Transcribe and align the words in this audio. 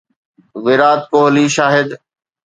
Virat 0.63 1.01
Kohli 1.11 1.45
Shahid 1.55 1.87